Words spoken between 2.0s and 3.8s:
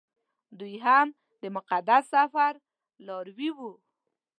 سفر لاروي وو.